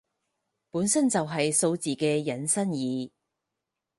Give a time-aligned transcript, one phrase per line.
[0.71, 3.11] 本身就係數字嘅引申義